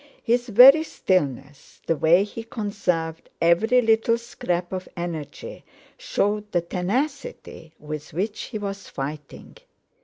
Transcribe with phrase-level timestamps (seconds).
[0.23, 5.63] His very stillness, the way he conserved every little scrap of energy,
[5.95, 9.57] showed the tenacity with which he was fighting.